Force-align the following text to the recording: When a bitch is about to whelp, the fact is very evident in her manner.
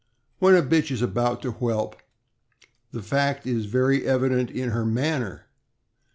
When 0.39 0.55
a 0.55 0.63
bitch 0.63 0.89
is 0.89 1.03
about 1.03 1.43
to 1.43 1.51
whelp, 1.51 1.95
the 2.91 3.03
fact 3.03 3.45
is 3.45 3.67
very 3.67 4.03
evident 4.07 4.49
in 4.49 4.71
her 4.71 4.83
manner. 4.83 5.45